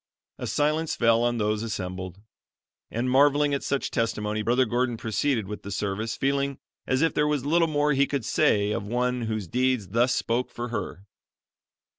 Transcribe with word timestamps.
"]A 0.39 0.47
silence 0.47 0.95
fell 0.95 1.21
on 1.21 1.37
those 1.37 1.61
assembled, 1.61 2.21
and, 2.89 3.07
marveling 3.07 3.53
at 3.53 3.61
such 3.61 3.91
testimony, 3.91 4.41
Brother 4.41 4.65
Gordon 4.65 4.97
proceeded 4.97 5.47
with 5.47 5.61
the 5.61 5.69
service 5.69 6.17
feeling 6.17 6.57
as 6.87 7.03
if 7.03 7.13
there 7.13 7.27
was 7.27 7.45
little 7.45 7.67
more 7.67 7.93
he 7.93 8.07
could 8.07 8.25
say 8.25 8.71
of 8.71 8.87
one 8.87 9.21
whose 9.27 9.47
deeds 9.47 9.89
thus 9.89 10.15
spoke 10.15 10.49
for 10.49 10.69
her. 10.69 11.05